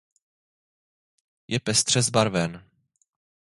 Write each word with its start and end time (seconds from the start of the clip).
Je 1.47 1.59
pestře 1.59 2.01
zbarven. 2.01 2.69